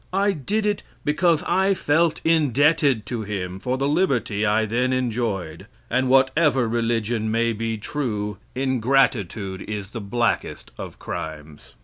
I 0.11 0.31
did 0.31 0.65
it 0.65 0.81
because 1.05 1.43
I 1.43 1.75
felt 1.75 2.21
indebted 2.25 3.05
to 3.05 3.21
him 3.21 3.59
for 3.59 3.77
the 3.77 3.87
liberty 3.87 4.47
I 4.47 4.65
then 4.65 4.91
enjoyed 4.93 5.67
and 5.91 6.09
whatever 6.09 6.67
religion 6.67 7.29
may 7.29 7.53
be 7.53 7.77
true, 7.77 8.39
ingratitude 8.55 9.61
is 9.61 9.89
the 9.89 10.01
blackest 10.01 10.71
of 10.75 10.97
crimes. 10.97 11.75